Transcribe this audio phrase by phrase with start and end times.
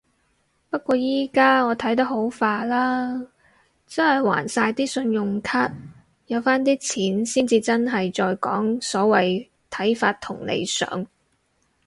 [0.71, 3.13] 不過依家我睇得好化啦，
[3.85, 5.71] 真係還晒啲信用卡。
[6.25, 11.05] 有返啲錢先至真係再講所謂睇法同理想